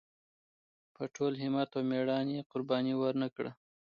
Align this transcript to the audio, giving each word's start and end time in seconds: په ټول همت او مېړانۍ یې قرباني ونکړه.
په 0.95 1.03
ټول 1.15 1.33
همت 1.41 1.69
او 1.77 1.81
مېړانۍ 1.89 2.33
یې 2.37 2.47
قرباني 2.51 2.93
ونکړه. 2.97 3.51